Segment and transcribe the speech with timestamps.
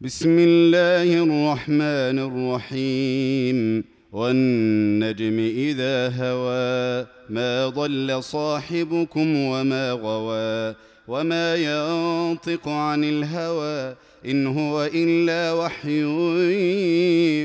[0.00, 3.84] بسم الله الرحمن الرحيم.
[4.12, 10.74] والنجم إذا هوى ما ضل صاحبكم وما غوى
[11.08, 16.00] وما ينطق عن الهوى إن هو إلا وحي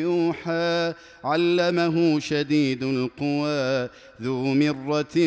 [0.01, 0.93] يوحى.
[1.23, 3.89] علمه شديد القوى
[4.21, 5.17] ذو مرة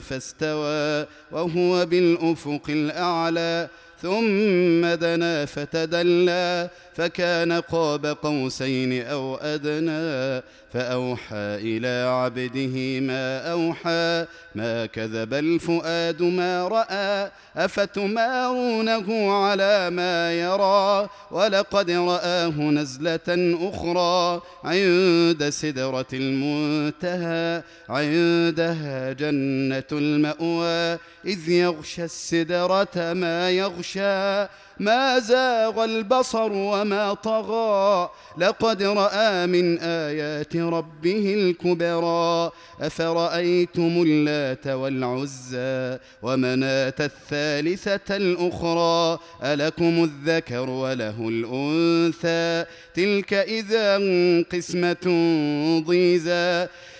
[0.00, 3.68] فاستوى وهو بالأفق الأعلى.
[4.02, 15.34] ثم دنا فتدلى فكان قاب قوسين أو أدنى فأوحى إلى عبده ما أوحى ما كذب
[15.34, 29.12] الفؤاد ما رأى أفتمارونه على ما يرى ولقد رآه نزلة أخرى عند سدرة المنتهى عندها
[29.12, 33.85] جنة المأوى إذ يغشى السدرة ما يغشى
[34.80, 38.10] ما زاغ البصر وما طغى.
[38.38, 42.50] لقد رأى من آيات ربه الكبرى.
[42.80, 53.96] أفرأيتم اللات والعزى ومناة الثالثة الأخرى؟ ألكم الذكر وله الأنثى؟ تلك إذا
[54.52, 55.06] قسمة
[55.86, 56.68] ضيزى.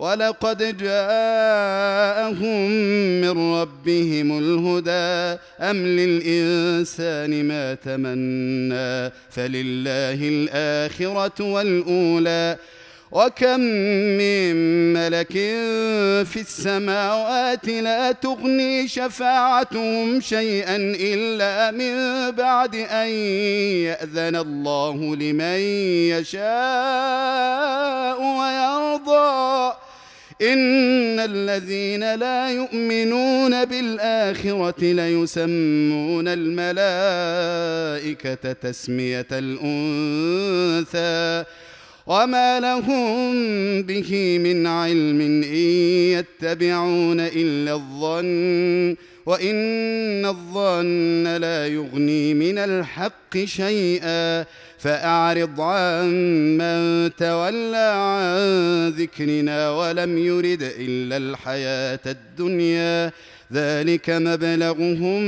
[0.00, 2.70] ولقد جاءهم
[3.20, 5.40] من ربهم الهدى.
[5.60, 12.56] أم للإنسان ما تمنى فلله الآخرة والأولى.
[13.12, 13.60] وكم
[14.20, 14.54] من
[14.92, 15.32] ملك
[16.26, 23.08] في السماوات لا تغني شفاعتهم شيئا إلا من بعد أن
[23.88, 25.60] يأذن الله لمن
[26.14, 27.39] يشاء.
[30.42, 37.32] إن الذين لا يؤمنون بالآخرة ليسمون الملائكة
[38.52, 40.40] تسمية الأنثى
[42.06, 43.32] وما لهم
[43.82, 45.44] به من علم إن
[46.18, 48.96] يتبعون إلا الظن
[49.30, 54.44] وإن الظن لا يغني من الحق شيئا
[54.78, 56.06] فأعرض عن
[56.58, 63.12] من تولى عن ذكرنا ولم يرد إلا الحياة الدنيا.
[63.52, 65.22] ذلك مبلغهم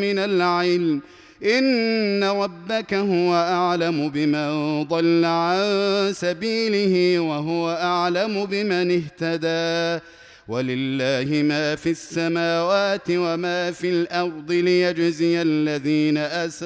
[0.00, 1.00] من العلم.
[1.44, 10.04] إن ربك هو أعلم بمن ضل عن سبيله وهو أعلم بمن اهتدى.
[10.48, 16.62] ولله ما في السماوات وما في الأرض ليجزي الذين اساءوا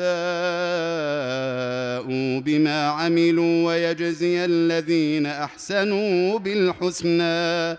[2.40, 7.76] بما عملوا ويجزي الذين احسنوا بالحسنى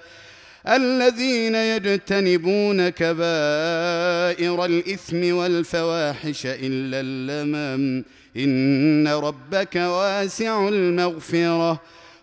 [0.67, 8.03] الذين يجتنبون كبائر الاثم والفواحش الا اللمم
[8.37, 11.81] ان ربك واسع المغفره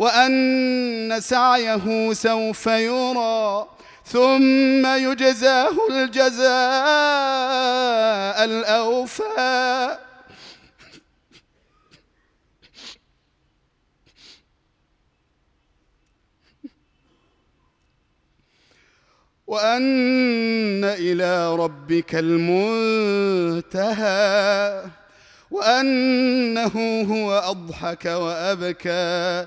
[0.00, 3.68] وأن سعيه سوف يرى
[4.04, 6.48] ثم يجزاه الجزاء
[8.44, 9.98] الأوفى.
[19.46, 23.70] وأن إلى ربك المنتهى
[25.50, 29.46] وأنه هو أضحك وأبكى.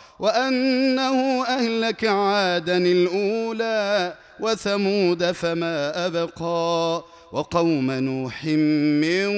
[0.21, 9.31] وأنه أهلك عادا الأولى وثمود فما أبقى وقوم نوح من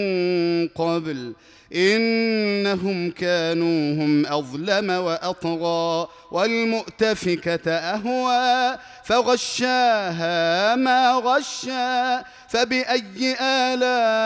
[0.67, 1.33] قبل
[1.75, 14.25] إنهم كانوا هم أظلم وأطغى والمؤتفكة أهوى فغشاها ما غشى فبأي آلاء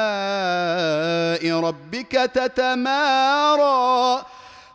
[1.60, 4.25] ربك تتمارى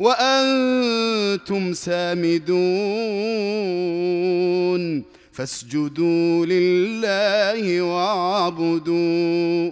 [0.00, 2.46] وأنتم سامدون
[5.32, 9.70] فاسجدوا لله واعبدوا